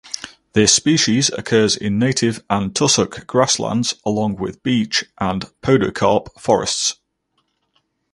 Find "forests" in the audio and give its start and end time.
6.39-6.95